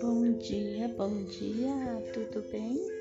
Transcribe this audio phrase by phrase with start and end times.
[0.00, 2.91] Bom dia, bom dia, tudo bem?